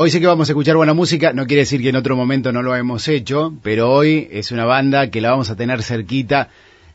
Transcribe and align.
Hoy 0.00 0.10
sé 0.10 0.20
que 0.20 0.28
vamos 0.28 0.48
a 0.48 0.52
escuchar 0.52 0.76
buena 0.76 0.94
música, 0.94 1.32
no 1.32 1.44
quiere 1.48 1.62
decir 1.62 1.82
que 1.82 1.88
en 1.88 1.96
otro 1.96 2.14
momento 2.14 2.52
no 2.52 2.62
lo 2.62 2.76
hemos 2.76 3.08
hecho, 3.08 3.52
pero 3.64 3.90
hoy 3.90 4.28
es 4.30 4.52
una 4.52 4.64
banda 4.64 5.10
que 5.10 5.20
la 5.20 5.30
vamos 5.30 5.50
a 5.50 5.56
tener 5.56 5.82
cerquita 5.82 6.50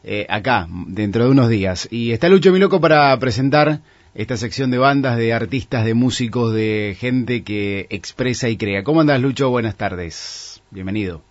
eh, 0.06 0.26
acá, 0.30 0.70
dentro 0.88 1.26
de 1.26 1.32
unos 1.32 1.50
días. 1.50 1.90
Y 1.92 2.14
está 2.14 2.30
Lucho 2.30 2.54
Miloco 2.54 2.80
para 2.80 3.20
presentar 3.20 3.82
esta 4.16 4.38
sección 4.38 4.72
de 4.72 4.78
bandas, 4.78 5.18
de 5.18 5.34
artistas, 5.34 5.84
de 5.84 5.94
músicos, 5.94 6.54
de 6.54 6.96
gente 6.98 7.44
que 7.44 7.88
expresa 7.90 8.48
y 8.48 8.56
crea. 8.56 8.86
¿Cómo 8.86 9.02
andas, 9.02 9.20
Lucho? 9.20 9.50
Buenas 9.50 9.76
tardes. 9.76 10.64
Bienvenido. 10.72 11.22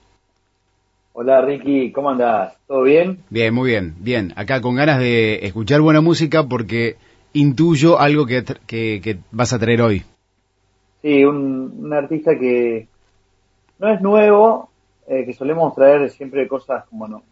Hola, 1.14 1.41
Ricky. 1.41 1.91
¿Cómo 1.91 2.11
andas? 2.11 2.52
¿Todo 2.68 2.82
bien? 2.82 3.20
Bien, 3.30 3.54
muy 3.54 3.70
bien. 3.70 3.95
Bien. 3.98 4.34
Acá 4.36 4.61
con 4.61 4.75
ganas 4.75 4.98
de 4.98 5.46
escuchar 5.46 5.80
buena 5.80 6.02
música 6.02 6.46
porque 6.46 6.96
intuyo 7.32 7.98
algo 7.98 8.27
que, 8.27 8.45
que, 8.66 9.18
vas 9.30 9.54
a 9.54 9.59
traer 9.59 9.80
hoy. 9.80 10.02
Sí, 11.03 11.25
un, 11.25 11.93
artista 11.93 12.39
que 12.39 12.89
no 13.79 13.88
es 13.88 14.01
nuevo, 14.01 14.70
eh, 15.06 15.25
que 15.27 15.34
solemos 15.34 15.75
traer 15.75 16.09
siempre 16.11 16.47
cosas 16.48 16.84
como 16.87 17.09
no 17.09 17.23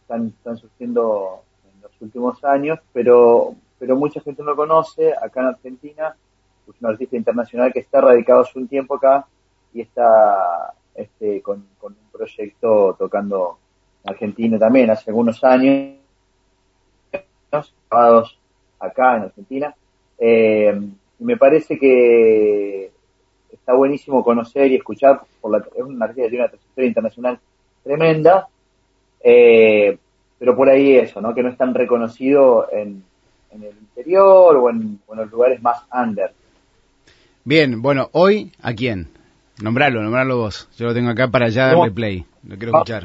están, 0.00 0.28
están 0.28 0.56
surgiendo 0.56 1.42
en 1.64 1.82
los 1.82 2.00
últimos 2.00 2.42
años, 2.44 2.78
pero 2.92 3.56
pero 3.82 3.96
mucha 3.96 4.20
gente 4.20 4.44
no 4.44 4.50
lo 4.50 4.56
conoce 4.56 5.12
acá 5.12 5.40
en 5.40 5.46
Argentina. 5.48 6.14
Es 6.68 6.80
un 6.80 6.88
artista 6.88 7.16
internacional 7.16 7.72
que 7.72 7.80
está 7.80 8.00
radicado 8.00 8.42
hace 8.42 8.56
un 8.56 8.68
tiempo 8.68 8.94
acá 8.94 9.26
y 9.74 9.80
está 9.80 10.72
este, 10.94 11.42
con, 11.42 11.66
un 11.82 11.96
proyecto 12.12 12.94
tocando 12.96 13.58
en 14.04 14.10
Argentina 14.10 14.56
también 14.56 14.88
hace 14.88 15.10
algunos 15.10 15.42
años, 15.42 15.96
grabados 17.90 18.38
acá 18.78 19.16
en 19.16 19.22
Argentina. 19.24 19.74
Eh, 20.16 20.80
y 21.22 21.24
me 21.24 21.36
parece 21.36 21.78
que 21.78 22.90
está 23.52 23.74
buenísimo 23.74 24.24
conocer 24.24 24.72
y 24.72 24.74
escuchar, 24.74 25.20
por 25.40 25.52
la, 25.52 25.58
es 25.58 25.84
un 25.84 26.02
artista 26.02 26.24
que 26.24 26.30
tiene 26.30 26.44
una 26.44 26.50
trayectoria 26.50 26.88
internacional 26.88 27.38
tremenda, 27.84 28.48
eh, 29.22 29.96
pero 30.36 30.56
por 30.56 30.68
ahí 30.68 30.96
eso, 30.96 31.20
¿no? 31.20 31.32
que 31.32 31.44
no 31.44 31.48
es 31.48 31.56
tan 31.56 31.74
reconocido 31.74 32.66
en, 32.72 33.04
en 33.52 33.62
el 33.62 33.74
interior 33.80 34.56
o 34.56 34.68
en, 34.68 34.98
los 35.14 35.30
lugares 35.30 35.62
más 35.62 35.84
under. 35.92 36.32
Bien, 37.44 37.80
bueno, 37.80 38.08
hoy, 38.10 38.50
¿a 38.60 38.74
quién? 38.74 39.06
Nombralo, 39.62 40.02
nombralo 40.02 40.38
vos. 40.38 40.68
Yo 40.76 40.86
lo 40.86 40.94
tengo 40.94 41.10
acá 41.10 41.28
para 41.28 41.50
ya 41.50 41.66
darle 41.66 41.92
play. 41.92 42.24
Lo 42.48 42.56
quiero 42.56 42.72
escuchar. 42.72 43.04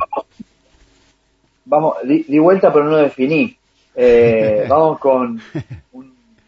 Vamos, 1.66 1.98
di, 2.04 2.40
vuelta, 2.40 2.74
pero 2.74 2.86
no 2.86 2.92
lo 2.92 2.98
definí. 2.98 3.56
Eh, 3.94 4.66
vamos 4.70 4.98
con 4.98 5.40
un 5.92 6.07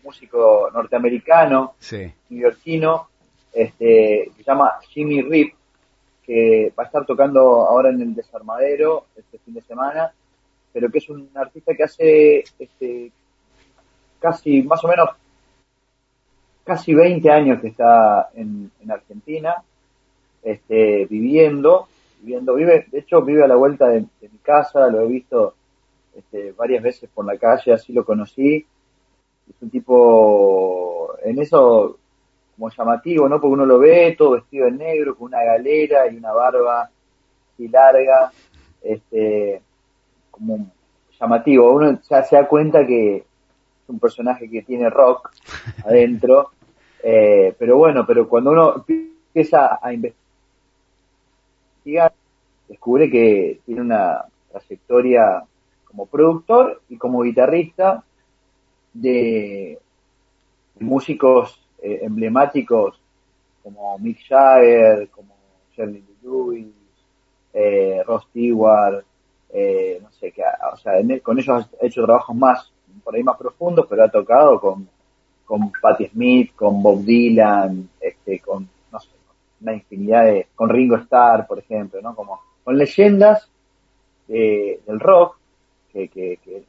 músico 0.10 0.72
norteamericano, 0.74 1.76
sí. 1.80 2.12
neoyorquino, 2.30 3.08
este, 3.54 4.32
que 4.36 4.44
se 4.44 4.44
llama 4.44 4.80
Jimmy 4.90 5.22
Rip, 5.22 5.54
que 6.26 6.74
va 6.78 6.84
a 6.84 6.88
estar 6.88 7.06
tocando 7.06 7.40
ahora 7.40 7.90
en 7.90 8.02
el 8.02 8.16
Desarmadero 8.16 9.06
este 9.16 9.38
fin 9.38 9.54
de 9.54 9.62
semana, 9.62 10.12
pero 10.74 10.90
que 10.90 10.98
es 10.98 11.10
un 11.10 11.30
artista 11.36 11.76
que 11.76 11.84
hace 11.84 12.44
este, 12.58 13.12
casi, 14.20 14.64
más 14.64 14.84
o 14.84 14.88
menos, 14.88 15.10
casi 16.64 16.94
20 16.94 17.30
años 17.32 17.62
que 17.62 17.68
está 17.68 18.30
en, 18.36 18.72
Argentina, 18.90 19.56
este, 20.42 21.06
viviendo, 21.06 21.88
viviendo, 22.22 22.56
vive, 22.56 22.88
de 22.92 23.00
hecho 23.00 23.22
vive 23.22 23.44
a 23.44 23.48
la 23.48 23.56
vuelta 23.56 23.88
de, 23.90 24.02
mi 24.22 24.40
casa, 24.42 24.88
lo 24.88 25.02
he 25.02 25.08
visto 25.08 25.54
este, 26.16 26.52
varias 26.54 26.82
veces 26.82 27.10
por 27.14 27.26
la 27.26 27.38
calle, 27.38 27.74
así 27.74 27.94
lo 27.94 28.04
conocí, 28.04 28.66
es 29.50 29.62
un 29.62 29.70
tipo, 29.70 31.16
en 31.24 31.40
eso, 31.40 31.98
como 32.56 32.70
llamativo, 32.70 33.28
¿no? 33.28 33.40
Porque 33.40 33.54
uno 33.54 33.66
lo 33.66 33.80
ve 33.80 34.16
todo 34.18 34.32
vestido 34.32 34.66
de 34.66 34.72
negro, 34.72 35.16
con 35.16 35.28
una 35.28 35.44
galera 35.44 36.08
y 36.08 36.18
una 36.18 36.32
barba 36.32 36.90
así 37.54 37.68
larga, 37.68 38.32
este, 38.82 39.62
como 40.32 40.72
llamativo, 41.20 41.74
uno 41.74 42.00
ya 42.10 42.24
se 42.24 42.36
da 42.36 42.48
cuenta 42.48 42.86
que, 42.86 43.26
un 43.88 44.00
personaje 44.00 44.50
que 44.50 44.62
tiene 44.62 44.90
rock 44.90 45.32
adentro, 45.86 46.52
eh, 47.04 47.56
pero 47.58 47.78
bueno, 47.78 48.06
pero 48.06 48.30
cuando 48.30 48.52
uno 48.52 48.86
empieza 48.88 49.80
a 49.82 49.92
investigar, 49.92 52.14
descubre 52.68 53.10
que 53.10 53.60
tiene 53.66 53.82
una 53.82 54.26
trayectoria 54.52 55.44
como 55.86 56.06
productor 56.06 56.82
y 56.90 56.98
como 56.98 57.24
guitarrista 57.24 58.04
de 58.94 59.80
músicos 60.80 61.60
eh, 61.82 62.00
emblemáticos 62.04 63.00
como 63.64 63.98
Mick 64.00 64.20
Jagger, 64.28 65.10
como 65.10 65.36
Jerry 65.76 66.04
Lewis, 66.24 66.68
eh, 67.54 68.02
Ross 68.06 68.26
Stewart, 68.30 69.04
eh, 69.52 70.00
no 70.02 70.12
sé, 70.12 70.32
que, 70.32 70.42
o 70.42 70.78
sea, 70.78 70.94
con 71.22 71.40
ellos 71.40 71.68
ha 71.82 71.86
hecho 71.86 72.04
trabajos 72.04 72.36
más 72.36 72.72
por 73.04 73.16
ahí 73.16 73.24
más 73.24 73.38
profundos, 73.38 73.86
pero 73.90 74.04
ha 74.04 74.10
tocado 74.10 74.60
con, 74.60 74.88
con 75.46 75.72
Patti 75.82 76.08
Smith, 76.08 76.56
con 76.56 76.82
Bob 76.82 77.04
Dylan, 77.04 77.90
este, 78.00 78.40
con, 78.40 78.68
no 78.92 79.00
sé, 79.00 79.10
una 79.62 79.74
infinidad 79.74 80.26
de, 80.26 80.48
con 80.56 80.70
Ringo 80.70 80.98
Starr, 80.98 81.48
por 81.48 81.60
ejemplo, 81.60 82.02
¿no? 82.02 82.16
Como, 82.16 82.40
con 82.64 82.78
leyendas 82.78 83.50
del 84.28 85.00
rock, 85.00 85.38
que, 85.92 86.08
que, 86.08 86.64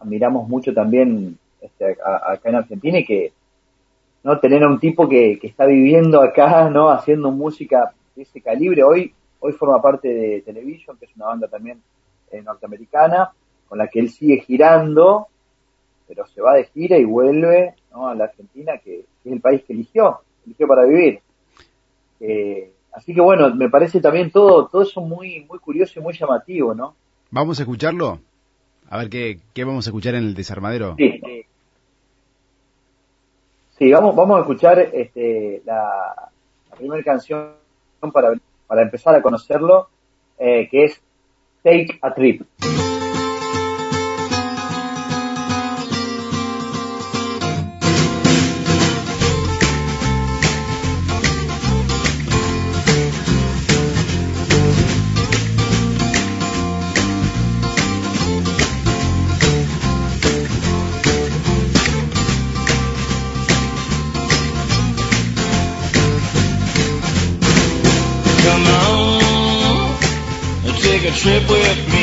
admiramos 0.00 0.48
mucho 0.48 0.74
también 0.74 1.38
este, 1.64 1.96
acá 2.02 2.48
en 2.48 2.56
Argentina 2.56 2.98
y 2.98 3.04
que, 3.04 3.32
¿no? 4.22 4.38
Tener 4.38 4.62
a 4.62 4.68
un 4.68 4.78
tipo 4.78 5.08
que, 5.08 5.38
que 5.40 5.46
está 5.46 5.66
viviendo 5.66 6.20
acá, 6.20 6.68
¿no? 6.70 6.90
Haciendo 6.90 7.30
música 7.30 7.92
de 8.14 8.22
ese 8.22 8.40
calibre, 8.40 8.82
hoy, 8.82 9.12
hoy 9.40 9.52
forma 9.52 9.80
parte 9.80 10.08
de 10.08 10.42
Television, 10.42 10.96
que 10.98 11.06
es 11.06 11.16
una 11.16 11.26
banda 11.26 11.48
también 11.48 11.80
eh, 12.30 12.42
norteamericana, 12.42 13.30
con 13.68 13.78
la 13.78 13.88
que 13.88 14.00
él 14.00 14.10
sigue 14.10 14.40
girando, 14.40 15.28
pero 16.06 16.26
se 16.26 16.40
va 16.40 16.54
de 16.54 16.64
gira 16.64 16.98
y 16.98 17.04
vuelve 17.04 17.74
a 17.92 18.14
la 18.14 18.24
Argentina, 18.24 18.72
que, 18.82 19.00
es 19.00 19.32
el 19.32 19.40
país 19.40 19.62
que 19.64 19.72
eligió, 19.72 20.20
eligió 20.44 20.66
para 20.66 20.84
vivir. 20.84 21.20
Eh, 22.20 22.72
así 22.92 23.14
que 23.14 23.20
bueno, 23.20 23.54
me 23.54 23.70
parece 23.70 24.00
también 24.00 24.30
todo, 24.30 24.66
todo 24.66 24.82
eso 24.82 25.00
muy, 25.00 25.44
muy 25.48 25.58
curioso 25.58 25.98
y 25.98 26.02
muy 26.02 26.14
llamativo, 26.14 26.74
¿no? 26.74 26.94
¿Vamos 27.30 27.58
a 27.58 27.62
escucharlo? 27.62 28.20
A 28.90 28.98
ver 28.98 29.08
qué, 29.08 29.38
qué 29.54 29.64
vamos 29.64 29.86
a 29.86 29.90
escuchar 29.90 30.14
en 30.14 30.24
el 30.24 30.34
desarmadero. 30.34 30.94
Sí, 30.96 31.13
sí. 33.78 33.90
vamos, 33.90 34.14
vamos 34.14 34.38
a 34.38 34.40
escuchar 34.40 34.78
este, 34.78 35.62
la, 35.64 36.30
primera 36.76 37.02
canción 37.02 37.52
para, 38.12 38.32
para 38.66 38.82
empezar 38.82 39.14
a 39.14 39.22
conocerlo, 39.22 39.88
eh, 40.38 40.68
que 40.70 40.84
es 40.84 41.00
Take 41.62 41.98
a 42.02 42.12
Trip. 42.12 42.42
Trip 71.24 71.48
with 71.48 71.88
me. 71.88 71.93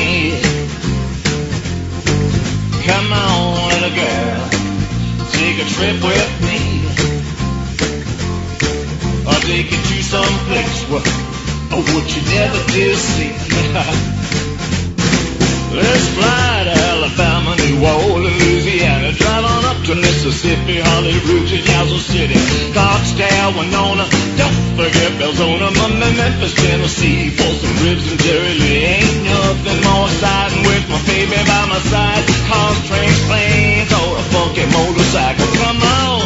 Memphis, 26.18 26.54
Tennessee, 26.56 27.30
for 27.30 27.52
some 27.62 27.76
ribs 27.86 28.10
and 28.12 28.20
Jerry 28.20 28.54
Lee. 28.60 28.84
Ain't 28.84 29.24
nothing 29.24 29.80
more 29.88 30.08
exciting 30.08 30.64
with 30.64 30.84
my 30.90 31.00
baby 31.08 31.40
by 31.48 31.64
my 31.72 31.80
side. 31.92 32.24
Cars, 32.50 32.80
trains, 32.88 33.20
planes, 33.28 33.92
or 33.92 34.18
a 34.20 34.24
funky 34.34 34.66
motorcycle. 34.72 35.48
Come 35.62 35.80
on, 35.82 36.22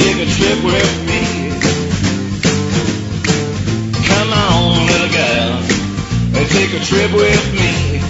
take 0.00 0.18
a 0.22 0.28
trip 0.30 0.58
with 0.64 0.94
me. 1.06 1.22
Come 4.08 4.30
on, 4.32 4.86
little 4.86 5.12
girl, 5.14 5.60
take 6.50 6.72
a 6.74 6.82
trip 6.84 7.12
with 7.12 7.44
me. 7.54 8.00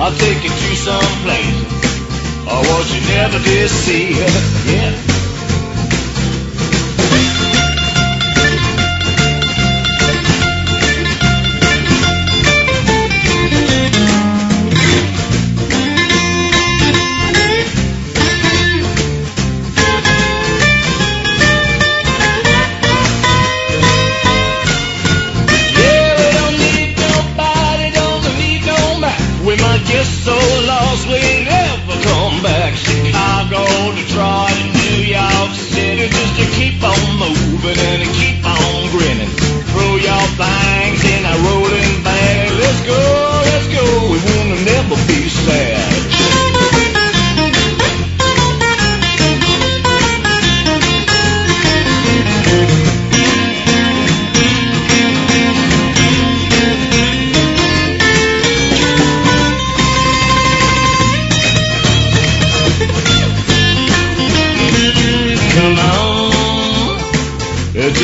I'll 0.00 0.16
take 0.16 0.42
you 0.42 0.50
to 0.50 0.70
some 0.76 1.12
place, 1.24 1.60
or 2.48 2.60
what 2.68 2.84
you 2.94 3.00
never 3.14 3.38
did 3.44 3.68
see. 3.68 4.10
yeah. 4.72 5.09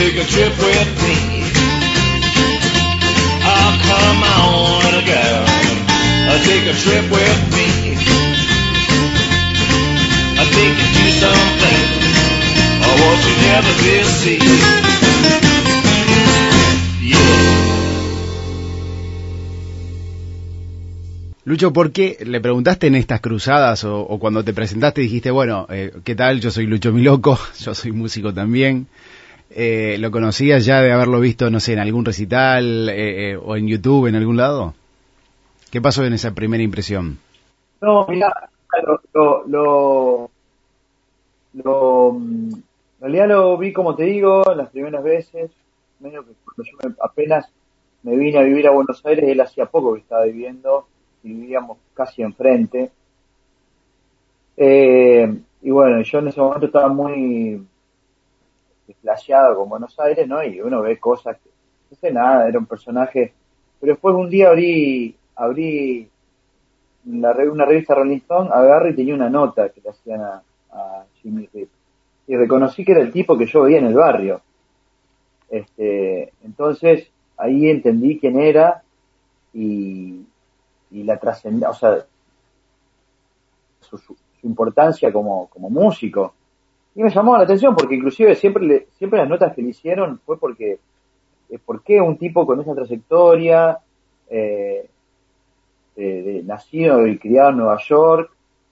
Take 0.06 0.20
a 0.20 0.26
trip 0.26 0.52
with 0.60 1.00
me. 1.08 1.36
Lucho, 21.44 21.72
¿por 21.72 21.92
qué 21.92 22.18
le 22.26 22.40
preguntaste 22.40 22.88
en 22.88 22.96
estas 22.96 23.20
cruzadas 23.20 23.84
o, 23.84 24.00
o 24.00 24.18
cuando 24.18 24.42
te 24.44 24.52
presentaste 24.52 25.00
dijiste, 25.00 25.30
bueno, 25.30 25.66
eh, 25.70 25.92
¿qué 26.04 26.14
tal? 26.14 26.40
Yo 26.40 26.50
soy 26.50 26.66
Lucho 26.66 26.92
Miloco, 26.92 27.38
yo 27.60 27.74
soy 27.74 27.92
músico 27.92 28.34
también. 28.34 28.88
Eh, 29.58 29.96
¿Lo 29.98 30.10
conocías 30.10 30.66
ya 30.66 30.82
de 30.82 30.92
haberlo 30.92 31.18
visto, 31.18 31.48
no 31.50 31.60
sé, 31.60 31.72
en 31.72 31.78
algún 31.78 32.04
recital 32.04 32.90
eh, 32.90 33.30
eh, 33.32 33.36
o 33.36 33.56
en 33.56 33.66
YouTube, 33.66 34.06
en 34.06 34.14
algún 34.14 34.36
lado? 34.36 34.74
¿Qué 35.70 35.80
pasó 35.80 36.04
en 36.04 36.12
esa 36.12 36.34
primera 36.34 36.62
impresión? 36.62 37.18
No, 37.80 38.06
mira, 38.06 38.50
lo, 39.14 39.44
lo, 39.46 40.30
lo, 41.54 42.12
mm, 42.12 42.52
en 42.54 42.62
realidad 43.00 43.28
lo 43.28 43.56
vi, 43.56 43.72
como 43.72 43.94
te 43.96 44.04
digo, 44.04 44.42
las 44.54 44.68
primeras 44.68 45.02
veces, 45.02 45.50
medio 46.00 46.22
que 46.22 46.32
cuando 46.44 46.62
yo 46.70 46.76
me- 46.90 46.94
apenas 47.02 47.46
me 48.02 48.14
vine 48.14 48.38
a 48.38 48.42
vivir 48.42 48.66
a 48.66 48.72
Buenos 48.72 49.04
Aires, 49.06 49.24
él 49.26 49.40
hacía 49.40 49.64
poco 49.66 49.94
que 49.94 50.00
estaba 50.00 50.24
viviendo, 50.24 50.86
y 51.24 51.32
vivíamos 51.32 51.78
casi 51.94 52.20
enfrente. 52.20 52.90
Eh, 54.56 55.34
y 55.62 55.70
bueno, 55.70 56.02
yo 56.02 56.18
en 56.18 56.28
ese 56.28 56.40
momento 56.40 56.66
estaba 56.66 56.88
muy 56.88 57.66
desplaciado 58.86 59.56
con 59.56 59.68
Buenos 59.68 59.98
Aires, 59.98 60.26
¿no? 60.28 60.42
Y 60.42 60.60
uno 60.60 60.82
ve 60.82 60.98
cosas 60.98 61.36
que, 61.38 61.50
no 61.90 61.96
sé 61.96 62.12
nada, 62.12 62.48
era 62.48 62.58
un 62.58 62.66
personaje, 62.66 63.32
pero 63.80 63.92
después 63.92 64.14
un 64.14 64.30
día 64.30 64.48
abrí, 64.48 65.14
abrí 65.34 66.08
la, 67.06 67.32
una 67.50 67.64
revista 67.64 67.94
Rolling 67.94 68.18
Stone, 68.18 68.50
agarré 68.52 68.90
y 68.90 68.96
tenía 68.96 69.14
una 69.14 69.30
nota 69.30 69.68
que 69.68 69.80
le 69.80 69.90
hacían 69.90 70.20
a, 70.22 70.42
Jimmy 71.22 71.48
Reed. 71.52 71.68
Y 72.26 72.36
reconocí 72.36 72.84
que 72.84 72.92
era 72.92 73.00
el 73.00 73.12
tipo 73.12 73.38
que 73.38 73.46
yo 73.46 73.62
veía 73.62 73.78
en 73.78 73.86
el 73.86 73.94
barrio. 73.94 74.42
Este, 75.48 76.32
entonces, 76.44 77.08
ahí 77.38 77.70
entendí 77.70 78.18
quién 78.18 78.38
era 78.38 78.82
y, 79.54 80.26
la 80.90 81.18
trascendencia, 81.18 81.70
o 81.70 81.74
sea, 81.74 82.04
su 83.80 84.16
importancia 84.42 85.12
como, 85.12 85.48
como 85.48 85.70
músico. 85.70 86.34
Y 86.96 87.02
me 87.02 87.10
llamó 87.10 87.36
la 87.36 87.44
atención 87.44 87.76
porque 87.76 87.94
inclusive 87.94 88.34
siempre 88.34 88.64
le, 88.64 88.86
siempre 88.98 89.20
las 89.20 89.28
notas 89.28 89.54
que 89.54 89.62
le 89.62 89.68
hicieron 89.68 90.18
fue 90.24 90.38
porque, 90.38 90.78
eh, 91.50 91.58
¿por 91.64 91.82
qué 91.82 92.00
un 92.00 92.16
tipo 92.16 92.44
con 92.46 92.60
esa 92.60 92.74
trayectoria, 92.74 93.78
eh, 94.30 94.88
de- 95.94 96.22
de- 96.22 96.42
nacido 96.42 97.06
y 97.06 97.18
criado 97.18 97.50
en 97.50 97.56
Nueva 97.58 97.78
York, 97.86 98.30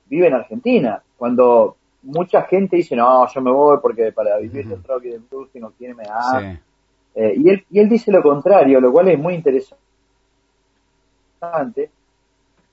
vive 0.09 0.27
en 0.29 0.35
Argentina. 0.35 1.03
Cuando 1.17 1.77
mucha 2.03 2.43
gente 2.43 2.77
dice, 2.77 2.97
no, 2.97 3.27
yo 3.33 3.41
me 3.41 3.51
voy 3.51 3.79
porque 3.81 4.11
para 4.13 4.37
vivir 4.39 4.67
del 4.69 4.83
rock 4.85 5.05
y 5.05 5.11
del 5.11 5.21
blues 5.21 5.51
tengo 5.53 5.73
que 5.79 5.85
irme 5.85 6.05
a... 6.11 6.41
Sí. 6.41 6.59
Eh, 7.17 7.35
y, 7.37 7.49
él, 7.49 7.65
y 7.71 7.79
él 7.79 7.89
dice 7.89 8.11
lo 8.11 8.21
contrario, 8.23 8.81
lo 8.81 8.91
cual 8.91 9.09
es 9.09 9.19
muy 9.19 9.35
interesante. 9.35 9.79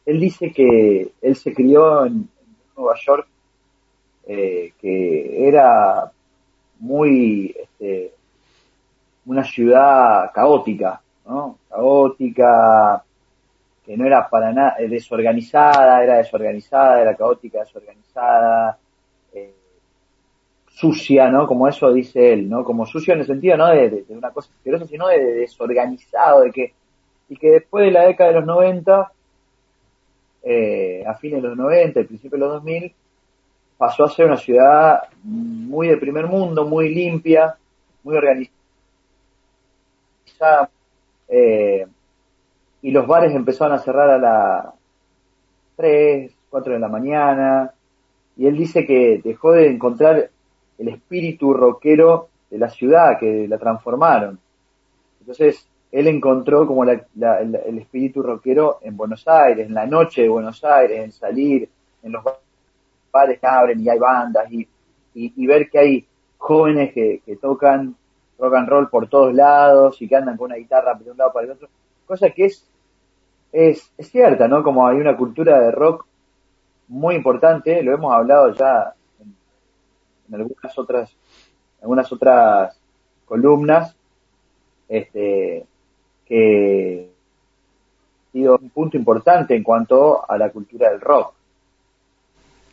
Él 0.05 0.19
dice 0.19 0.51
que 0.51 1.11
él 1.21 1.35
se 1.35 1.53
crió 1.53 2.05
en, 2.05 2.13
en 2.13 2.29
Nueva 2.75 2.95
York, 3.05 3.27
eh, 4.27 4.73
que 4.79 5.47
era 5.47 6.11
muy 6.79 7.55
este, 7.59 8.13
una 9.25 9.43
ciudad 9.43 10.31
caótica, 10.33 11.01
¿no? 11.25 11.57
Caótica, 11.69 13.03
que 13.85 13.97
no 13.97 14.05
era 14.05 14.29
para 14.29 14.51
nada 14.51 14.75
eh, 14.79 14.87
desorganizada, 14.87 16.03
era 16.03 16.17
desorganizada, 16.17 17.01
era 17.01 17.15
caótica, 17.15 17.59
desorganizada, 17.59 18.77
eh, 19.33 19.53
sucia, 20.67 21.29
¿no? 21.29 21.47
Como 21.47 21.67
eso 21.67 21.91
dice 21.91 22.33
él, 22.33 22.49
¿no? 22.49 22.63
Como 22.63 22.85
sucio 22.85 23.13
en 23.13 23.21
el 23.21 23.25
sentido, 23.25 23.57
no 23.57 23.67
de, 23.67 24.05
una 24.09 24.31
cosa 24.31 24.49
asquerosa, 24.55 24.87
sino 24.87 25.07
de, 25.07 25.19
de 25.23 25.33
desorganizado, 25.33 26.41
de 26.41 26.51
que, 26.51 26.73
y 27.29 27.37
que 27.37 27.51
después 27.51 27.85
de 27.85 27.91
la 27.91 28.05
década 28.05 28.31
de 28.31 28.35
los 28.37 28.45
90, 28.45 29.11
eh, 30.43 31.03
a 31.05 31.13
fines 31.15 31.41
de 31.41 31.49
los 31.49 31.57
90, 31.57 31.99
al 31.99 32.05
principio 32.07 32.37
de 32.37 32.45
los 32.45 32.53
2000, 32.55 32.93
pasó 33.81 34.03
a 34.05 34.09
ser 34.11 34.27
una 34.27 34.37
ciudad 34.37 35.01
muy 35.23 35.87
de 35.87 35.97
primer 35.97 36.27
mundo, 36.27 36.65
muy 36.67 36.93
limpia, 36.93 37.55
muy 38.03 38.15
organizada, 38.15 38.51
eh, 41.27 41.85
y 42.81 42.91
los 42.91 43.07
bares 43.07 43.33
empezaron 43.35 43.75
a 43.75 43.79
cerrar 43.79 44.09
a 44.11 44.17
las 44.17 44.73
3, 45.75 46.31
4 46.49 46.73
de 46.73 46.79
la 46.79 46.87
mañana, 46.89 47.71
y 48.37 48.47
él 48.47 48.57
dice 48.57 48.85
que 48.85 49.21
dejó 49.23 49.53
de 49.53 49.69
encontrar 49.71 50.29
el 50.77 50.87
espíritu 50.89 51.53
rockero 51.53 52.29
de 52.49 52.57
la 52.57 52.69
ciudad, 52.69 53.17
que 53.19 53.47
la 53.47 53.57
transformaron. 53.57 54.39
Entonces, 55.21 55.67
él 55.91 56.07
encontró 56.07 56.67
como 56.67 56.85
la- 56.85 57.05
la- 57.15 57.41
el, 57.41 57.55
el 57.55 57.79
espíritu 57.79 58.23
rockero 58.23 58.79
en 58.83 58.97
Buenos 58.97 59.27
Aires, 59.27 59.67
en 59.67 59.75
la 59.75 59.87
noche 59.87 60.23
de 60.23 60.29
Buenos 60.29 60.63
Aires, 60.65 61.03
en 61.05 61.13
salir, 61.13 61.69
en 62.03 62.13
los 62.13 62.23
bares 62.23 62.40
que 63.11 63.47
abren 63.47 63.79
y 63.79 63.89
hay 63.89 63.99
bandas, 63.99 64.51
y, 64.51 64.67
y, 65.13 65.47
ver 65.47 65.69
que 65.69 65.79
hay 65.79 66.07
jóvenes 66.37 66.93
que, 66.93 67.21
que 67.25 67.35
tocan 67.35 67.95
rock 68.39 68.55
and 68.55 68.69
roll 68.69 68.89
por 68.89 69.07
todos 69.07 69.33
lados 69.33 70.01
y 70.01 70.07
que 70.07 70.15
andan 70.15 70.37
con 70.37 70.45
una 70.45 70.55
guitarra 70.55 70.95
de 70.95 71.11
un 71.11 71.17
lado 71.17 71.31
para 71.31 71.45
el 71.45 71.51
otro, 71.51 71.69
cosa 72.05 72.29
que 72.29 72.45
es, 72.45 72.65
es, 73.51 73.91
es 73.97 74.09
cierta, 74.09 74.47
¿no? 74.47 74.63
Como 74.63 74.87
hay 74.87 74.97
una 74.97 75.15
cultura 75.15 75.59
de 75.59 75.71
rock 75.71 76.05
muy 76.87 77.15
importante, 77.15 77.83
lo 77.83 77.93
hemos 77.93 78.13
hablado 78.13 78.53
ya 78.53 78.93
en, 79.19 79.35
en 80.27 80.35
algunas 80.35 80.77
otras, 80.77 81.15
algunas 81.81 82.11
otras 82.11 82.77
columnas, 83.25 83.95
este, 84.89 85.65
que 86.25 87.09
ha 88.27 88.31
sido 88.33 88.57
un 88.57 88.69
punto 88.71 88.97
importante 88.97 89.55
en 89.55 89.63
cuanto 89.63 90.29
a 90.29 90.37
la 90.37 90.49
cultura 90.49 90.89
del 90.89 90.99
rock. 90.99 91.33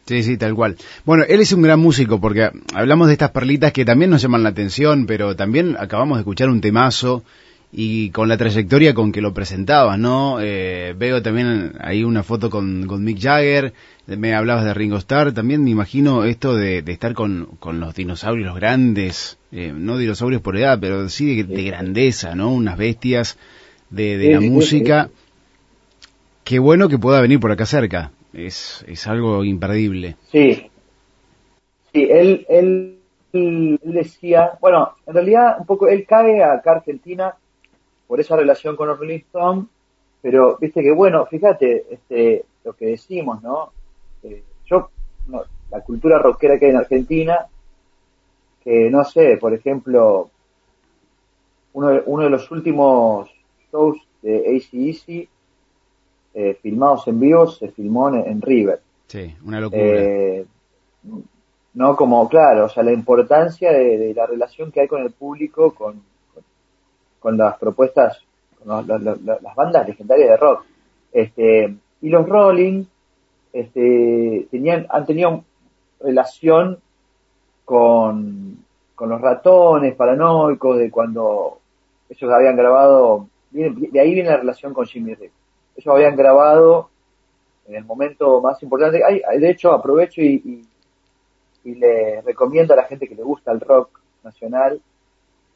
Sí, 0.08 0.22
sí, 0.22 0.38
tal 0.38 0.54
cual. 0.54 0.76
Bueno, 1.04 1.24
él 1.28 1.40
es 1.40 1.52
un 1.52 1.60
gran 1.60 1.78
músico 1.78 2.18
porque 2.18 2.50
hablamos 2.72 3.08
de 3.08 3.12
estas 3.12 3.30
perlitas 3.30 3.74
que 3.74 3.84
también 3.84 4.10
nos 4.10 4.22
llaman 4.22 4.42
la 4.42 4.48
atención, 4.48 5.04
pero 5.04 5.36
también 5.36 5.76
acabamos 5.78 6.16
de 6.16 6.22
escuchar 6.22 6.48
un 6.48 6.62
temazo 6.62 7.22
y 7.70 8.08
con 8.08 8.26
la 8.30 8.38
trayectoria 8.38 8.94
con 8.94 9.12
que 9.12 9.20
lo 9.20 9.34
presentabas, 9.34 9.98
¿no? 9.98 10.38
Eh, 10.40 10.94
veo 10.96 11.20
también 11.20 11.74
ahí 11.80 12.04
una 12.04 12.22
foto 12.22 12.48
con, 12.48 12.86
con 12.86 13.04
Mick 13.04 13.20
Jagger, 13.20 13.74
me 14.06 14.34
hablabas 14.34 14.64
de 14.64 14.72
Ringo 14.72 14.96
Starr, 14.96 15.34
también 15.34 15.62
me 15.62 15.68
imagino 15.68 16.24
esto 16.24 16.56
de, 16.56 16.80
de 16.80 16.92
estar 16.92 17.12
con, 17.12 17.46
con 17.60 17.78
los 17.78 17.94
dinosaurios 17.94 18.46
los 18.46 18.56
grandes, 18.56 19.36
eh, 19.52 19.74
no 19.76 19.98
dinosaurios 19.98 20.40
por 20.40 20.56
edad, 20.56 20.78
pero 20.80 21.10
sí 21.10 21.42
de, 21.42 21.44
de 21.44 21.62
grandeza, 21.64 22.34
¿no? 22.34 22.50
Unas 22.50 22.78
bestias 22.78 23.36
de, 23.90 24.16
de 24.16 24.32
la 24.32 24.40
música. 24.40 25.10
Qué 26.44 26.58
bueno 26.58 26.88
que 26.88 26.96
pueda 26.96 27.20
venir 27.20 27.40
por 27.40 27.52
acá 27.52 27.66
cerca, 27.66 28.10
es, 28.32 28.84
es 28.86 29.06
algo 29.06 29.44
imperdible. 29.44 30.16
Sí, 30.30 30.70
sí, 31.92 32.08
él, 32.10 32.46
él, 32.48 32.94
decía, 33.32 34.58
bueno, 34.60 34.94
en 35.06 35.14
realidad 35.14 35.56
un 35.60 35.66
poco 35.66 35.86
él 35.86 36.06
cae 36.06 36.42
acá 36.42 36.72
Argentina 36.72 37.34
por 38.06 38.20
esa 38.20 38.36
relación 38.36 38.74
con 38.74 38.88
los 38.88 38.98
Rolling 38.98 39.20
pero 40.22 40.56
viste 40.58 40.82
que 40.82 40.92
bueno, 40.92 41.26
fíjate, 41.26 41.86
este, 41.90 42.44
lo 42.64 42.72
que 42.72 42.86
decimos, 42.86 43.42
¿no? 43.42 43.70
Eh, 44.22 44.42
yo, 44.66 44.90
no, 45.26 45.42
la 45.70 45.80
cultura 45.82 46.18
rockera 46.18 46.58
que 46.58 46.66
hay 46.66 46.70
en 46.70 46.78
Argentina, 46.78 47.46
que 48.64 48.90
no 48.90 49.04
sé, 49.04 49.36
por 49.36 49.54
ejemplo, 49.54 50.30
uno 51.74 52.02
uno 52.06 52.24
de 52.24 52.30
los 52.30 52.50
últimos 52.50 53.30
shows 53.70 53.98
de 54.22 54.56
ACDC 54.56 55.28
eh, 56.34 56.58
filmados 56.62 57.06
en 57.08 57.18
vivo 57.20 57.46
se 57.46 57.68
filmó 57.70 58.08
en, 58.10 58.26
en 58.26 58.40
River. 58.42 58.80
Sí, 59.06 59.34
una 59.44 59.60
locura. 59.60 59.82
Eh, 59.82 60.44
no 61.74 61.96
como, 61.96 62.28
claro, 62.28 62.64
o 62.66 62.68
sea, 62.68 62.82
la 62.82 62.92
importancia 62.92 63.72
de, 63.72 63.98
de 63.98 64.14
la 64.14 64.26
relación 64.26 64.70
que 64.72 64.80
hay 64.80 64.88
con 64.88 65.02
el 65.02 65.10
público, 65.12 65.74
con, 65.74 66.02
con, 66.34 66.42
con 67.20 67.36
las 67.36 67.56
propuestas, 67.58 68.18
con 68.58 68.68
los- 68.68 68.86
la- 68.86 68.98
la- 68.98 69.18
la- 69.24 69.38
las 69.40 69.54
bandas 69.54 69.86
legendarias 69.86 70.28
de 70.30 70.36
rock. 70.36 70.64
Este, 71.12 71.74
y 72.02 72.08
los 72.08 72.28
Rolling, 72.28 72.84
este, 73.52 74.46
tenían, 74.50 74.86
han 74.90 75.06
tenido 75.06 75.44
relación 76.00 76.78
con, 77.64 78.58
con 78.94 79.08
los 79.08 79.20
ratones 79.20 79.94
paranoicos 79.94 80.78
de 80.78 80.90
cuando 80.90 81.58
ellos 82.08 82.32
habían 82.32 82.56
grabado, 82.56 83.28
de 83.50 84.00
ahí 84.00 84.14
viene 84.14 84.30
la 84.30 84.36
relación 84.38 84.72
con 84.74 84.86
Jimmy 84.86 85.14
Reed. 85.14 85.30
Ellos 85.78 85.94
habían 85.94 86.16
grabado 86.16 86.90
en 87.66 87.76
el 87.76 87.84
momento 87.84 88.40
más 88.42 88.62
importante. 88.62 89.02
Hay- 89.02 89.38
de 89.38 89.50
hecho, 89.50 89.72
aprovecho 89.72 90.20
y, 90.20 90.42
y, 91.64 91.70
y 91.70 91.74
le 91.76 92.20
recomiendo 92.22 92.74
a 92.74 92.76
la 92.76 92.84
gente 92.84 93.08
que 93.08 93.14
le 93.14 93.22
gusta 93.22 93.52
el 93.52 93.60
rock 93.60 93.98
nacional 94.24 94.80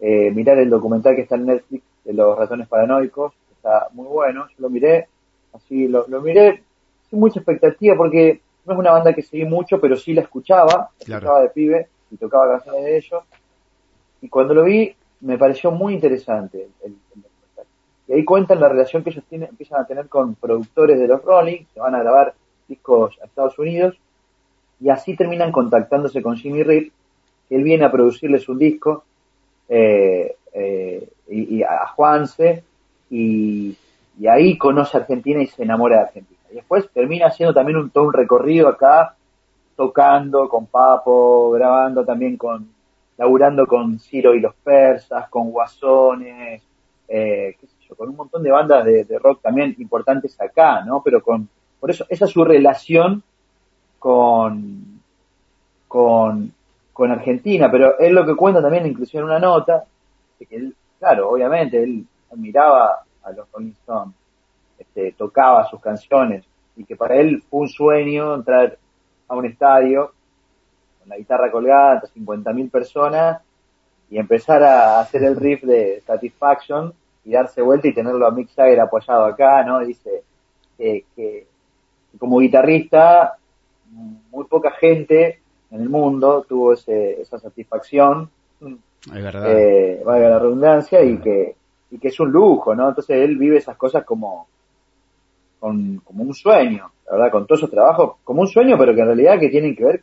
eh, 0.00 0.31
mirar 0.31 0.59
el 0.59 0.71
documental 0.71 1.14
que 1.14 1.23
está 1.23 1.37
en 1.37 1.47
Netflix 1.47 1.85
de 2.05 2.12
los 2.14 2.37
ratones 2.38 2.67
paranoicos, 2.69 3.33
está 3.52 3.88
muy 3.93 4.07
bueno, 4.07 4.47
yo 4.49 4.55
lo 4.59 4.71
miré, 4.71 5.07
así 5.52 5.87
lo, 5.87 6.07
lo 6.09 6.21
miré 6.21 6.62
sin 7.09 7.21
mucha 7.21 7.38
expectativa 7.38 7.95
porque 7.97 8.41
no 8.64 8.73
es 8.73 8.79
una 8.81 8.91
banda 8.93 9.12
que 9.12 9.23
seguí 9.23 9.45
mucho, 9.45 9.81
pero 9.81 9.97
sí 9.97 10.12
la 10.14 10.23
escuchaba, 10.23 10.73
la 10.73 11.05
Claro. 11.05 11.19
escuchaba 11.19 11.43
de 11.43 11.49
pibe 11.50 11.88
y 12.11 12.17
tocaba 12.17 12.49
canciones 12.55 12.85
de 12.85 12.97
ellos. 12.97 13.23
Y 14.21 14.29
cuando 14.29 14.55
lo 14.55 14.64
vi, 14.64 14.95
me 15.21 15.38
pareció 15.38 15.71
muy 15.71 15.95
interesante 15.95 16.69
el. 16.85 16.97
Y 18.12 18.16
ahí 18.16 18.25
cuentan 18.26 18.61
la 18.61 18.69
relación 18.69 19.02
que 19.02 19.09
ellos 19.09 19.25
tienen, 19.26 19.49
empiezan 19.49 19.81
a 19.81 19.87
tener 19.87 20.07
con 20.07 20.35
productores 20.35 21.00
de 21.00 21.09
los 21.09 21.25
Rolling, 21.25 21.64
que 21.73 21.81
van 21.81 21.95
a 21.95 22.00
grabar 22.00 22.35
discos 22.69 23.19
a 23.23 23.25
Estados 23.25 23.59
Unidos, 23.59 23.97
y 24.81 24.90
así 24.90 25.16
terminan 25.16 25.50
contactándose 25.50 26.21
con 26.21 26.37
Jimmy 26.37 26.62
Reed, 26.62 26.92
que 27.49 27.57
él 27.57 27.62
viene 27.62 27.87
a 27.87 27.90
producirles 27.90 28.47
un 28.50 28.59
disco, 28.59 29.04
eh, 29.66 30.37
eh, 30.52 31.09
y, 31.26 31.62
a 31.62 31.87
Juanse, 31.87 32.62
y, 33.09 33.75
y 34.21 34.26
ahí 34.26 34.59
conoce 34.59 34.99
a 34.99 35.00
Argentina 35.00 35.40
y 35.40 35.47
se 35.47 35.62
enamora 35.62 35.97
de 35.97 36.02
Argentina. 36.02 36.40
Y 36.50 36.57
después 36.57 36.90
termina 36.92 37.28
haciendo 37.28 37.54
también 37.54 37.78
un, 37.78 37.88
todo 37.88 38.04
un 38.04 38.12
recorrido 38.12 38.69
acá, 38.69 39.16
tocando 39.75 40.50
con 40.50 40.66
Papo, 40.66 41.50
grabando 41.52 42.04
también 42.04 42.37
con, 42.37 42.69
laburando 43.16 43.66
con 43.66 43.99
Ciro 43.99 44.35
y 44.35 44.40
los 44.40 44.54
Persas, 44.57 45.31
con 45.31 45.50
Guasones, 45.50 46.61
eh, 47.09 47.57
qué 47.59 47.66
con 47.94 48.08
un 48.08 48.16
montón 48.16 48.42
de 48.42 48.50
bandas 48.50 48.84
de, 48.84 49.18
rock 49.18 49.40
también 49.42 49.75
importantes 49.78 50.40
acá, 50.40 50.84
¿no? 50.84 51.02
Pero 51.02 51.22
con, 51.22 51.49
por 51.80 51.90
eso, 51.90 52.04
esa 52.08 52.25
es 52.25 52.30
su 52.30 52.44
relación 52.44 53.22
con, 53.99 55.00
con, 55.88 56.52
con 56.92 57.11
Argentina, 57.11 57.70
pero 57.70 57.99
él 57.99 58.14
lo 58.14 58.26
que 58.26 58.37
cuenta 58.37 58.62
también, 58.62 58.87
inclusive 58.87 59.20
en 59.20 59.26
una 59.26 59.38
nota, 59.38 59.84
de 60.38 60.46
que 60.46 60.56
él, 60.56 60.75
claro, 60.99 61.30
obviamente, 61.30 61.82
él 61.82 62.04
admiraba 62.30 63.02
a 63.22 63.32
los 63.32 63.50
Rolling 63.52 63.72
Stones, 63.72 64.14
este, 64.78 65.12
tocaba 65.12 65.68
sus 65.68 65.80
canciones, 65.80 66.44
y 66.76 66.84
que 66.84 66.96
para 66.96 67.16
él 67.16 67.42
fue 67.49 67.61
un 67.61 67.68
sueño 67.68 68.34
entrar 68.34 68.76
a 69.28 69.37
un 69.37 69.46
estadio 69.46 70.12
con 70.99 71.08
la 71.08 71.16
guitarra 71.16 71.50
colgada 71.50 71.92
ante 71.92 72.08
50.000 72.08 72.70
personas 72.70 73.42
y 74.11 74.18
empezar 74.18 74.62
a 74.62 75.00
hacer 75.00 75.25
el 75.25 75.37
riff 75.37 75.62
de 75.62 76.02
Satisfaction 76.06 76.92
y 77.25 77.33
darse 77.33 77.62
vuelta 77.62 77.88
y 77.88 77.95
tenerlo 77.95 78.26
a 78.26 78.31
Mick 78.31 78.50
Jagger 78.55 78.81
apoyado 78.81 79.25
acá, 79.25 79.62
¿no? 79.64 79.81
Dice 79.81 80.23
que, 80.76 81.05
que 81.14 81.47
como 82.19 82.38
guitarrista 82.41 83.37
muy 84.31 84.45
poca 84.47 84.71
gente 84.73 85.41
en 85.71 85.81
el 85.83 85.88
mundo 85.88 86.45
tuvo 86.49 86.73
ese, 86.75 87.21
esa 87.21 87.38
satisfacción, 87.38 88.29
Es 88.61 89.23
verdad. 89.23 89.45
eh, 89.47 90.02
valga 90.05 90.29
la 90.31 90.38
redundancia, 90.38 91.02
y 91.02 91.19
que, 91.19 91.55
y 91.91 91.99
que 91.99 92.09
es 92.09 92.21
un 92.21 92.31
lujo, 92.31 92.75
¿no? 92.75 92.88
Entonces 92.88 93.17
él 93.19 93.37
vive 93.38 93.59
esas 93.59 93.76
cosas 93.76 94.05
como, 94.05 94.49
con, 95.61 95.99
como 95.99 96.25
un 96.25 96.35
sueño, 96.35 96.91
la 97.07 97.12
verdad, 97.12 97.31
con 97.31 97.47
todos 97.47 97.61
esos 97.61 97.71
trabajos, 97.71 98.17
como 98.25 98.41
un 98.43 98.49
sueño, 98.49 98.76
pero 98.79 98.95
que 98.95 99.00
en 99.00 99.07
realidad 99.07 99.38
que 99.38 99.49
tienen 99.49 99.76
que 99.76 99.85
ver 99.85 100.02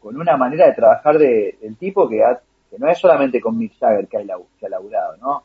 con 0.00 0.16
una 0.16 0.36
manera 0.36 0.66
de 0.66 0.72
trabajar 0.72 1.18
de, 1.18 1.58
del 1.60 1.76
tipo 1.76 2.08
que, 2.08 2.22
ha- 2.24 2.40
que 2.70 2.78
no 2.78 2.88
es 2.88 2.98
solamente 2.98 3.40
con 3.40 3.58
Mick 3.58 3.78
Jagger 3.78 4.06
que 4.08 4.16
ha, 4.16 4.22
que 4.58 4.66
ha 4.66 4.68
laburado, 4.68 5.16
¿no? 5.18 5.42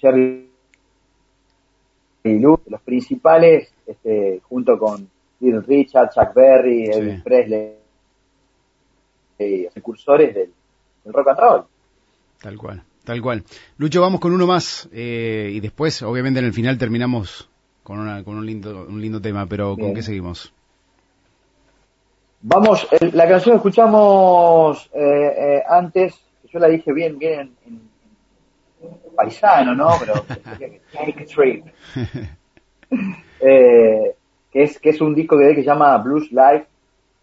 Jerry 0.00 0.48
y 2.24 2.38
Lou, 2.38 2.60
los 2.66 2.80
principales, 2.82 3.72
este, 3.86 4.40
junto 4.48 4.78
con 4.78 5.08
Little 5.40 5.60
Richard, 5.62 6.10
Chuck 6.14 6.34
Berry, 6.34 6.86
Sí. 6.86 6.92
Elvis 6.92 7.22
Presley, 7.22 7.74
precursores 9.72 10.34
del, 10.34 10.50
del 11.04 11.12
rock 11.12 11.28
and 11.28 11.38
roll. 11.38 11.62
Tal 12.42 12.56
cual, 12.58 12.82
tal 13.04 13.20
cual. 13.22 13.44
Lucho, 13.78 14.00
vamos 14.02 14.20
con 14.20 14.32
uno 14.32 14.46
más 14.46 14.88
eh, 14.92 15.50
y 15.54 15.60
después, 15.60 16.02
obviamente, 16.02 16.40
en 16.40 16.46
el 16.46 16.52
final 16.52 16.76
terminamos 16.78 17.48
con, 17.82 17.98
una, 17.98 18.22
con 18.22 18.36
un 18.36 18.44
lindo, 18.46 18.86
un 18.86 19.00
lindo 19.00 19.20
tema, 19.20 19.46
pero 19.46 19.68
¿con 19.70 19.76
Bien. 19.76 19.94
qué 19.94 20.02
seguimos? 20.02 20.52
Vamos, 22.42 22.86
el- 23.00 23.10
la 23.16 23.28
canción 23.28 23.54
que 23.54 23.56
escuchamos 23.56 24.90
eh, 24.94 25.34
eh, 25.38 25.62
antes, 25.68 26.18
yo 26.52 26.58
la 26.58 26.68
dije 26.68 26.92
bien, 26.92 27.18
bien 27.18 27.40
en, 27.40 27.48
en- 27.66 27.74
en 27.74 27.89
paisano, 29.16 29.74
¿no? 29.74 29.90
Pero 30.00 30.14
Take 30.92 31.22
a 31.22 31.26
Trip, 31.26 31.64
eh, 33.40 34.14
que 34.50 34.62
es 34.62 34.78
que 34.78 34.90
es 34.90 35.00
un 35.00 35.14
disco 35.14 35.36
de 35.36 35.48
él 35.50 35.54
que 35.54 35.62
se 35.62 35.66
llama 35.66 35.96
Blues 35.98 36.30
Life. 36.32 36.66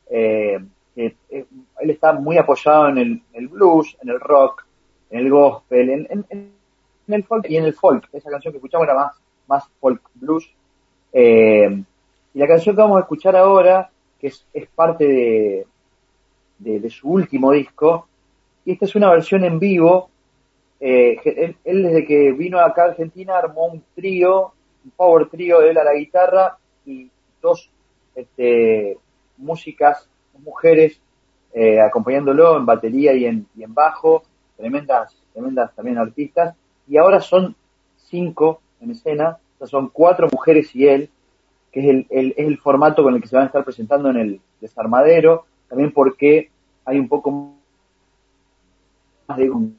eh, 0.10 0.60
que, 0.96 1.16
eh, 1.30 1.46
él 1.80 1.90
está 1.92 2.14
muy 2.14 2.38
apoyado 2.38 2.90
en 2.90 2.98
el, 2.98 3.22
el 3.34 3.48
blues, 3.50 3.96
en 4.02 4.10
el 4.10 4.20
rock, 4.20 4.66
en 5.12 5.20
el 5.20 5.30
gospel, 5.30 5.90
en, 5.90 6.08
en- 6.10 6.26
en 6.30 7.14
el 7.14 7.24
folk 7.24 7.50
y 7.50 7.58
en 7.58 7.66
el 7.66 7.74
folk. 7.74 8.08
Esa 8.14 8.30
canción 8.30 8.52
que 8.52 8.58
escuchamos 8.58 8.86
era 8.88 8.96
más, 8.96 9.12
más 9.48 9.64
folk 9.80 10.02
blues. 10.16 10.50
Y 11.14 12.40
la 12.40 12.48
canción 12.48 12.76
que 12.76 12.82
vamos 12.82 12.98
a 12.98 13.02
escuchar 13.02 13.36
ahora, 13.36 13.90
que 14.20 14.28
es, 14.28 14.46
es 14.54 14.68
parte 14.70 15.06
de, 15.08 15.68
de, 16.60 16.80
de 16.80 16.90
su 16.90 17.10
último 17.10 17.52
disco, 17.52 18.08
y 18.66 18.74
esta 18.74 18.86
es 18.86 18.96
una 18.96 19.10
versión 19.12 19.44
en 19.46 19.60
vivo. 19.60 20.10
Eh, 20.80 21.56
él, 21.64 21.84
desde 21.84 22.06
que 22.06 22.32
vino 22.34 22.60
acá 22.60 22.84
a 22.84 22.88
Argentina 22.90 23.38
armó 23.38 23.66
un 23.68 23.84
trío, 23.96 24.54
un 24.86 24.92
power 24.96 25.28
trío 25.30 25.62
él 25.62 25.78
a 25.78 25.84
la 25.84 25.94
guitarra 25.94 26.58
y 26.86 27.10
dos 27.42 27.70
este, 28.16 28.98
músicas, 29.38 30.10
mujeres, 30.44 31.00
eh, 31.54 31.80
acompañándolo 31.82 32.58
en 32.58 32.66
batería 32.66 33.14
y 33.14 33.26
en, 33.26 33.48
y 33.56 33.64
en 33.64 33.74
bajo, 33.74 34.24
tremendas, 34.56 35.16
tremendas 35.34 35.74
también 35.76 35.98
artistas, 35.98 36.56
y 36.88 36.98
ahora 36.98 37.20
son 37.20 37.56
cinco 37.98 38.62
en 38.80 38.92
escena, 38.92 39.38
o 39.60 39.66
son 39.68 39.90
cuatro 39.90 40.28
mujeres 40.32 40.76
y 40.76 40.88
él, 40.88 41.10
que 41.72 41.80
es 41.82 41.86
el, 41.88 42.08
el- 42.10 42.34
es 42.38 42.48
el 42.48 42.58
formato 42.60 43.02
con 43.04 43.16
el 43.16 43.22
que 43.22 43.28
se 43.28 43.36
van 43.36 43.44
a 43.44 43.48
estar 43.48 43.64
presentando 43.64 44.10
en 44.12 44.18
el 44.18 44.42
desarmadero, 44.62 45.46
también 45.68 45.92
porque 45.92 46.50
hay 46.86 47.00
un 47.00 47.08
poco 47.10 47.54
más 49.28 49.38
de 49.38 49.50
un- 49.50 49.78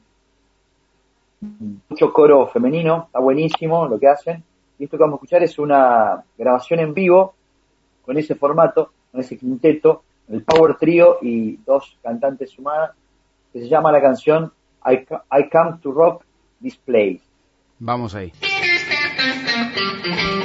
mucho 1.41 2.11
coro 2.11 2.47
femenino, 2.47 3.05
está 3.07 3.19
buenísimo 3.19 3.87
lo 3.87 3.99
que 3.99 4.07
hacen, 4.07 4.43
y 4.77 4.85
esto 4.85 4.97
que 4.97 5.01
vamos 5.01 5.15
a 5.15 5.17
escuchar 5.17 5.43
es 5.43 5.59
una 5.59 6.23
grabación 6.37 6.79
en 6.79 6.93
vivo 6.93 7.35
con 8.05 8.17
ese 8.17 8.35
formato, 8.35 8.91
con 9.11 9.21
ese 9.21 9.37
quinteto, 9.37 10.03
el 10.29 10.43
Power 10.43 10.75
Trio 10.77 11.17
y 11.21 11.57
dos 11.57 11.97
cantantes 12.03 12.51
sumadas, 12.51 12.91
que 13.51 13.59
se 13.61 13.67
llama 13.67 13.91
la 13.91 14.01
canción 14.01 14.51
I, 14.85 15.05
I 15.31 15.49
Come 15.49 15.79
to 15.81 15.91
Rock 15.91 16.23
This 16.61 16.77
Place. 16.77 17.21
Vamos 17.79 18.15
ahí. 18.15 18.31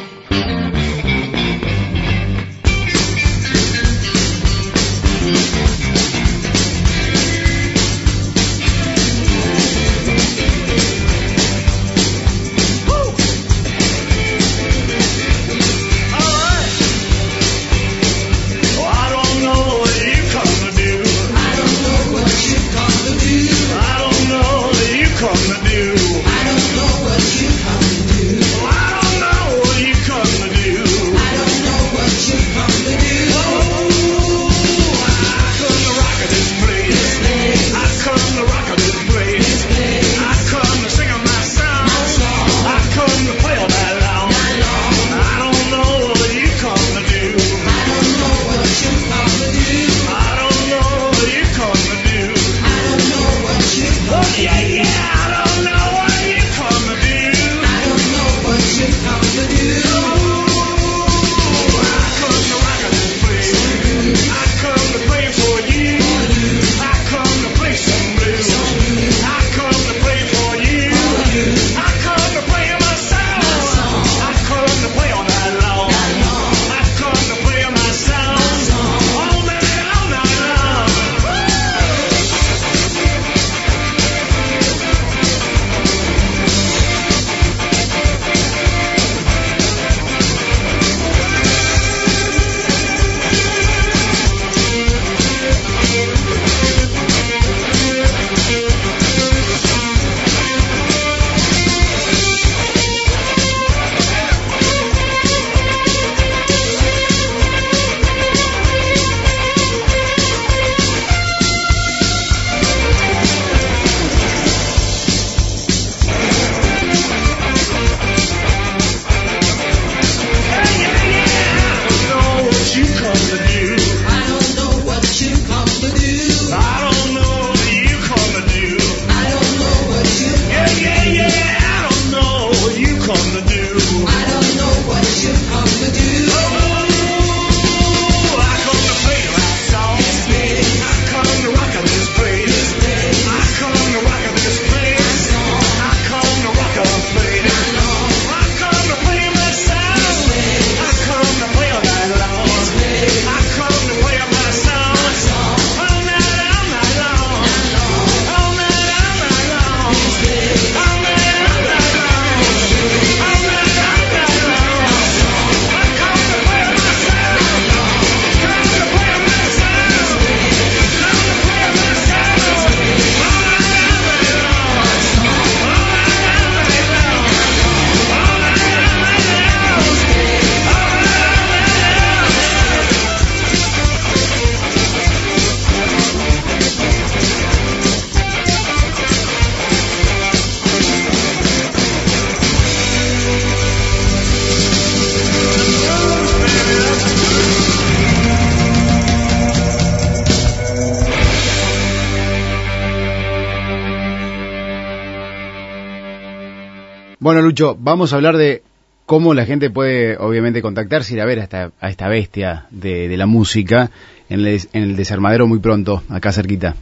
Lucho, 207.55 207.77
vamos 207.79 208.13
a 208.13 208.17
hablar 208.17 208.37
de 208.37 208.63
cómo 209.07 209.33
la 209.33 209.47
gente 209.47 209.71
puede, 209.71 210.17
obviamente, 210.17 210.61
contactarse 210.61 211.13
y 211.13 211.17
ir 211.19 211.23
a 211.23 211.25
ver 211.25 211.39
a 211.39 211.45
esta, 211.45 211.71
a 211.79 211.89
esta 211.89 212.09
bestia 212.09 212.67
de, 212.73 213.17
la 213.17 213.27
música 213.27 213.93
en 214.29 214.41
el, 214.41 214.59
en 214.73 214.83
el 214.83 214.97
desarmadero 214.97 215.47
muy 215.47 215.61
pronto, 215.61 216.03
acá 216.11 216.33
cerquita. 216.33 216.75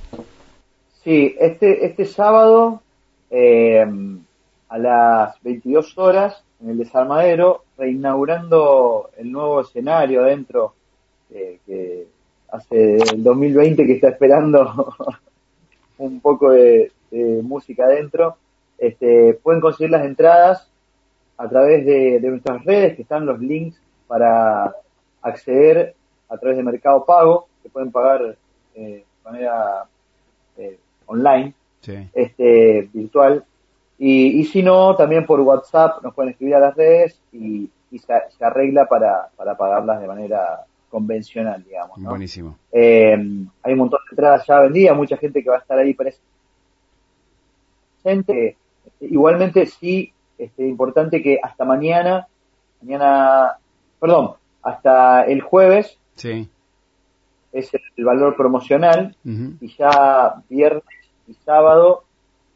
Sí, 1.05 1.37
este, 1.39 1.85
este 1.85 2.07
sábado 2.07 2.81
eh, 3.31 3.85
a 4.71 4.79
las 4.79 5.43
22 5.43 5.99
horas 5.99 6.43
en 6.63 6.71
el 6.71 6.79
desarmadero, 6.79 7.65
reinaugurando 7.77 9.11
el 9.19 9.31
nuevo 9.31 9.61
escenario 9.61 10.23
adentro 10.23 10.73
eh, 11.35 11.59
que 11.67 12.07
hace 12.51 12.97
el 12.97 13.23
2020 13.23 13.85
que 13.85 13.93
está 13.93 14.09
esperando 14.09 14.95
un 15.99 16.21
poco 16.21 16.53
de, 16.53 16.93
de 17.11 17.43
música 17.43 17.85
adentro. 17.85 18.39
Este, 18.83 19.35
pueden 19.35 19.61
conseguir 19.61 19.91
las 19.91 20.05
entradas 20.05 20.69
a 21.39 21.49
través 21.49 21.87
de, 21.87 22.19
de 22.19 22.29
nuestras 22.31 22.65
redes, 22.65 22.97
que 22.97 23.03
están 23.03 23.25
los 23.27 23.39
links 23.39 23.81
para 24.09 24.75
acceder 25.23 25.95
a 26.29 26.37
través 26.37 26.57
de 26.57 26.65
Mercado 26.65 27.05
Pago, 27.05 27.47
que 27.63 27.69
pueden 27.69 27.93
pagar 27.93 28.37
eh, 28.75 29.05
de 29.05 29.05
manera 29.25 29.85
eh, 30.57 30.79
online, 31.07 31.55
Sí. 31.81 32.09
este, 32.13 32.89
virtual. 32.93 33.45
Y, 33.99 34.41
y 34.41 34.45
si 34.47 34.65
no, 34.65 34.97
también 34.97 35.27
por 35.27 35.39
WhatsApp 35.41 36.03
nos 36.03 36.13
pueden 36.13 36.33
escribir 36.33 36.57
a 36.57 36.61
las 36.61 36.75
redes 36.75 37.21
y, 37.33 37.71
y 37.93 37.99
se, 38.01 38.15
se 38.37 38.45
arregla 38.45 38.87
para, 38.87 39.29
para 39.37 39.57
pagarlas 39.57 40.01
de 40.01 40.09
manera 40.09 40.65
convencional, 40.91 41.63
digamos. 41.63 41.99
¿no? 41.99 42.11
Buenísimo. 42.11 42.57
Eh, 42.73 43.17
hay 43.63 43.73
un 43.73 43.79
montón 43.79 44.01
de 44.05 44.15
entradas 44.15 44.45
ya 44.45 44.59
vendidas, 44.59 44.97
mucha 44.97 45.17
gente 45.17 45.41
que 45.41 45.51
va 45.51 45.57
a 45.57 45.61
estar 45.61 45.79
ahí 45.79 45.95
presente. 48.03 48.57
Igualmente 49.01 49.67
sí, 49.67 50.13
este, 50.39 50.67
importante 50.67 51.23
que 51.23 51.39
hasta 51.43 51.65
mañana, 51.65 52.27
mañana, 52.81 53.57
perdón, 54.01 54.33
hasta 54.63 55.25
el 55.25 55.41
jueves 55.41 55.99
Sí. 56.15 56.49
es 57.53 57.71
el 57.97 58.05
valor 58.05 58.37
promocional 58.37 59.17
y 59.25 59.75
ya 59.77 60.43
viernes 60.49 60.85
y 61.27 61.35
sábado 61.35 62.05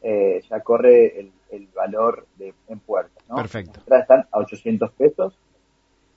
eh, 0.02 0.40
ya 0.48 0.60
corre 0.60 1.20
el, 1.20 1.30
el 1.50 1.68
valor 1.74 2.26
de, 2.38 2.54
en 2.68 2.78
puertas. 2.80 3.22
¿no? 3.28 3.36
Perfecto. 3.36 3.80
Las 3.86 4.02
están 4.02 4.26
a 4.30 4.38
800 4.38 4.90
pesos 4.92 5.34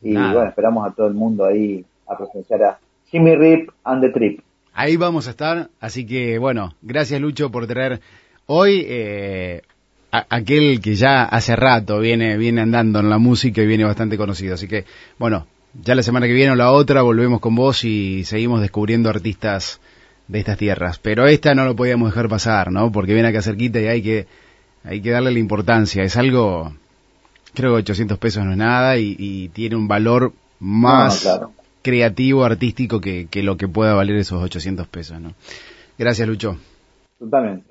y 0.02 0.12
Nada. 0.12 0.34
bueno, 0.34 0.50
esperamos 0.50 0.88
a 0.88 0.91
todo 0.93 1.08
el 1.08 1.13
mundo 1.13 1.45
ahí 1.45 1.84
a 2.08 2.17
presenciar 2.17 2.63
a 2.63 2.80
Jimmy 3.08 3.36
Rip 3.36 3.69
and 3.84 4.02
the 4.04 4.10
Trip. 4.10 4.41
Ahí 4.74 4.95
vamos 4.98 5.28
a 5.28 5.32
estar, 5.32 5.69
así 5.80 6.06
que 6.06 6.38
bueno, 6.38 6.74
gracias 6.82 7.19
Lucho 7.19 7.50
por 7.52 7.67
traer 7.67 8.00
hoy 8.45 8.86
eh, 8.88 9.62
a- 10.12 10.26
aquel 10.30 10.82
que 10.82 10.95
ya 10.95 11.24
hace 11.24 11.56
rato 11.56 12.00
viene, 12.00 12.38
viene 12.38 12.62
andando 12.62 13.00
en 13.00 13.10
la 13.10 13.17
música 13.17 13.62
y 13.62 13.67
viene 13.67 13.84
bastante 13.84 14.17
conocido. 14.17 14.56
Así 14.56 14.67
que 14.67 14.86
bueno, 15.17 15.48
ya 15.84 15.95
la 15.95 16.04
semana 16.04 16.28
que 16.28 16.34
viene 16.34 16.52
o 16.52 16.56
la 16.56 16.72
otra 16.72 17.02
volvemos 17.02 17.39
con 17.39 17.56
vos 17.56 17.84
y 17.84 18.24
seguimos 18.26 18.62
descubriendo 18.62 19.10
artistas 19.10 19.80
de 20.28 20.39
estas 20.39 20.58
tierras. 20.58 21.00
Pero 21.00 21.28
esta 21.28 21.54
no 21.56 21.65
lo 21.65 21.76
podíamos 21.76 22.10
dejar 22.12 22.28
pasar, 22.30 22.72
¿no? 22.72 22.91
Porque 22.91 23.13
viene 23.13 23.30
acá 23.30 23.41
cerquita 23.41 23.80
y 23.80 23.88
hay 23.88 24.02
que, 24.02 24.28
hay 24.84 25.02
que 25.02 25.12
darle 25.12 25.32
la 25.32 25.39
importancia. 25.39 26.04
Es 26.04 26.17
algo, 26.17 26.74
creo 27.54 27.72
que 27.74 27.80
800 27.80 28.17
pesos 28.17 28.45
no 28.45 28.52
es 28.52 28.58
nada 28.58 28.98
y, 28.98 29.15
y 29.17 29.50
tiene 29.50 29.76
un 29.76 29.88
valor 29.88 30.34
más 30.60 31.26
No, 31.26 31.32
claro. 31.32 31.54
creativo, 31.82 32.43
artístico 32.45 33.02
que, 33.02 33.28
que 33.30 33.43
lo 33.43 33.58
que 33.58 33.67
pueda 33.67 33.93
valer 33.93 34.17
esos 34.17 34.41
800 34.43 34.88
pesos, 34.88 35.19
¿no? 35.22 35.34
Gracias, 35.98 36.28
Lucho. 36.28 36.58
Totalmente. 37.19 37.69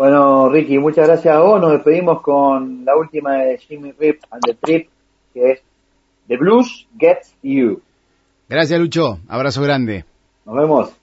Bueno, 0.00 0.48
Ricky, 0.48 0.78
muchas 0.78 1.08
gracias 1.08 1.36
a 1.36 1.40
vos. 1.40 1.60
Nos 1.60 1.72
despedimos 1.72 2.22
con 2.22 2.86
la 2.86 2.96
última 2.96 3.34
de 3.34 3.58
Jimmy 3.58 3.92
Rip 3.92 4.22
and 4.30 4.42
the 4.42 4.54
Trip, 4.54 4.88
que 5.34 5.50
es 5.50 5.62
The 6.26 6.38
Blues 6.38 6.88
Gets 6.98 7.34
You. 7.42 7.82
Gracias, 8.48 8.80
Lucho. 8.80 9.18
Abrazo 9.28 9.60
grande. 9.60 10.06
Nos 10.46 10.56
vemos. 10.56 10.99